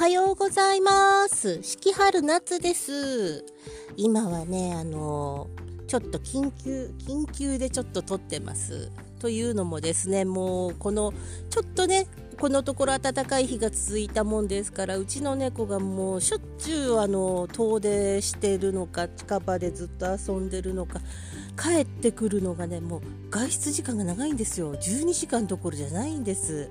[0.00, 1.62] はようございます。
[1.62, 3.44] 四季春夏です。
[3.98, 5.50] 今はねあの
[5.88, 8.90] ちょっと緊急緊急でちょっと撮ってます。
[9.18, 11.12] というのもですねもうこの
[11.50, 12.06] ちょっとね
[12.38, 21.02] このところ暖かい日が続いたもんですからうちの猫がもうしょっちゅうあの遠出してるのか近場でずっと遊んでるのか
[21.62, 24.74] 帰ってくるのがねもう外出時間が長いんですよ。
[24.74, 26.70] 12時間どころじゃないんです。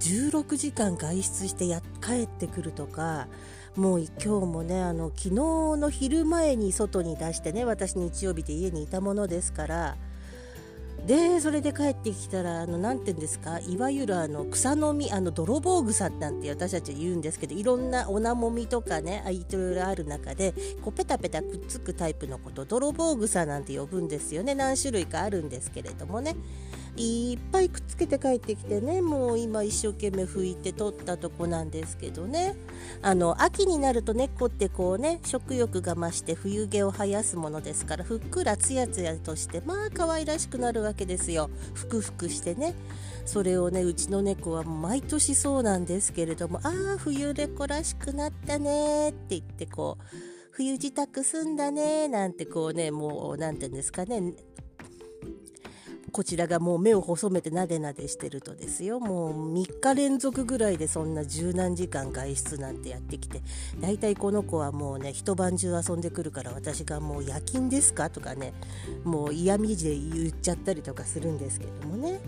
[0.00, 3.28] 16時間外出してや帰ってくるとか
[3.76, 9.96] もう今日もねあの昨日の昼前に外に出してね私日曜日で家にいたものですから
[11.06, 24.54] でそれで帰ってきたらあのなて言うんですかいわゆるあの草の実あの泥棒草なんて私たちは言うんですけどいろんなおなもみとかねいろいろある中でこうペタペタくっつくタイプのこと泥棒草なんて呼ぶんですよね。
[24.54, 26.36] 何種類かあるんですけれどもね。
[26.96, 32.54] いっぱいくっつけて帰ってきてねもう今一生懸命拭いて取ったとこなんですけどね。
[33.02, 41.50] あの秋になると猫ってこうね食欲が増して冬毛を生やすものですからふっくらつやつやとしてまあ可愛らしくなるわけですよ。
[41.74, 42.74] ふくふくしてね。
[43.24, 50.04] それをねうちの猫は毎年そうなんですけれどもああ冬猫らしくなったねって言ってこう
[50.50, 54.34] 冬支度すんだねなんてこうねもう何て言うんですかね
[56.14, 63.42] こちらがもう目を細めてなでなでしてるとですよもう3日連続ぐらいでそんな十何時間外出なんてやってきて
[63.80, 68.54] 大体この子はもうね一晩中遊んでくるから私がもう夜勤ですかとかね
[69.02, 72.20] もう嫌味で言っちゃったりとかするんですけどもね。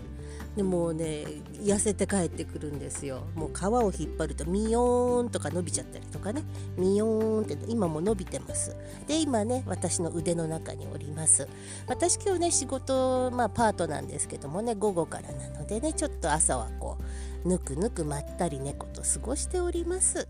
[0.57, 1.23] でもね
[1.61, 3.21] 痩せて帰ってくるんですよ。
[3.35, 6.41] もう皮を引っ張るとミヨーンとか伸びちゃったりとかね。
[6.77, 8.75] ミヨーンって今も伸びてます。
[9.07, 11.47] で今ね私の腕の中におります。
[11.85, 16.97] 私今日ね仕事まあパートなんですけどもね午後からなのでねちょっと朝はこ
[17.45, 20.27] うぬくぬくまったり猫と過ごしております。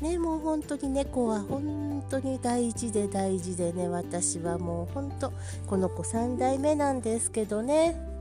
[0.00, 5.30] ね、もう本当に猫は本当に大事で大事でね私はもう本当
[5.66, 8.11] この子3代目なんですけどね。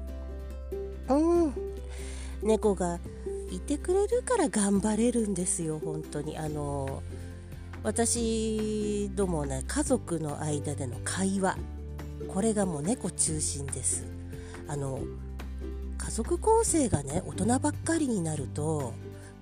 [1.10, 1.54] うん。
[2.44, 3.00] 猫が
[3.52, 6.38] いてくれるから頑張れるんですよ本当に。
[6.38, 7.04] あの
[7.84, 11.58] 私どもね家族の間での会話。
[12.28, 14.06] これがもう猫中心です。
[14.68, 15.00] あの
[15.98, 18.94] 家族構成がね大人ばっかりになると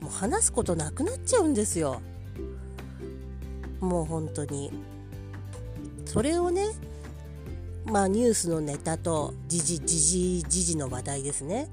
[0.02, 2.02] もう話すことなくなっちゃうんですよ。
[3.80, 4.72] もう本当に。
[6.06, 6.70] それをね
[7.90, 11.70] まあ、ニュースのネタと時事時事時事の話題ですね。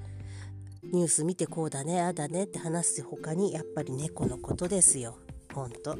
[0.82, 5.18] ニュース見てこうだねあだねって話す他にやっぱり猫のことですよ。
[5.52, 5.98] ほんと。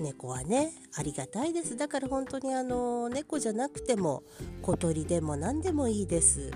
[0.00, 1.76] 猫はねありがたいです。
[1.76, 4.22] だから本当にあの猫じゃなくても
[4.62, 6.50] 小鳥でも何でもいいです。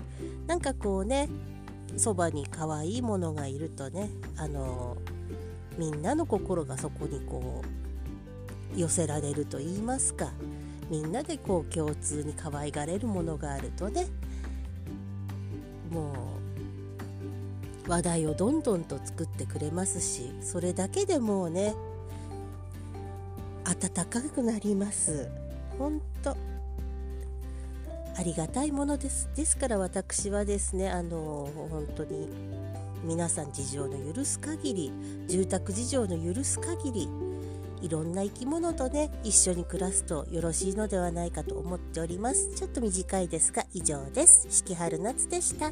[0.47, 1.29] なんかこうね
[1.97, 4.97] そばに可愛いものがいるとねあの
[5.77, 7.61] みんなの心がそこにこ
[8.75, 10.31] う寄せられると言いますか。
[10.89, 14.07] みんなでこう共通に可愛がれるものがあるとね。
[15.91, 16.13] も
[17.87, 21.73] う話題をどんどんと作ってくれますしそれだけでもうね
[23.63, 25.29] 温かくなります。
[25.77, 26.31] 本当。
[26.31, 29.29] ありがたいものです。
[29.35, 32.29] ですから私はですねあの本当に
[33.03, 34.91] 皆さん事情の許す限り
[35.27, 37.09] 住宅事情の許す限り
[37.81, 42.55] いろんな生き物とね一緒に暮らすとよろしいのではないかと思っております。
[42.55, 44.47] ちょっと短いですが以上です。
[44.49, 45.71] 四季春夏でした。